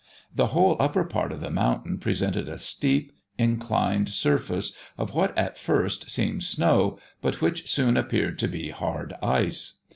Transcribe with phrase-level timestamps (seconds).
[0.33, 5.59] The whole upper part of the mountain presented a steep, inclined surface of what at
[5.59, 9.81] first seemed snow, but which soon appeared to be hard ice.